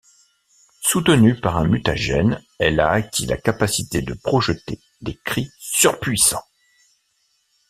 Soutenue 0.81 1.39
par 1.39 1.57
un 1.57 1.67
mutagène, 1.67 2.41
elle 2.57 2.79
a 2.79 2.89
acquis 2.89 3.27
la 3.27 3.37
capacité 3.37 4.01
de 4.01 4.15
projeter 4.15 4.79
des 5.01 5.15
cris 5.23 5.51
surpuissants. 5.59 6.43